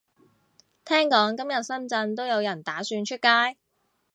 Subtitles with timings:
[0.83, 3.55] 聽講今日深圳都有人打算出街